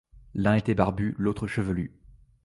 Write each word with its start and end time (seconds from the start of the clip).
L’un 0.33 0.55
était 0.55 0.73
barbu, 0.73 1.13
l’autre 1.19 1.45
chevelu. 1.45 1.93